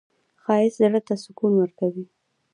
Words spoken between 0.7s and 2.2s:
زړه ته سکون ورکوي